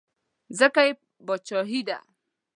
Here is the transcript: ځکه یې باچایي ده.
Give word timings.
ځکه 0.59 0.79
یې 0.87 0.93
باچایي 1.25 1.81
ده. 1.87 1.97